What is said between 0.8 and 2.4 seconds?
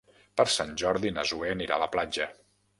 Jordi na Zoè anirà a la platja.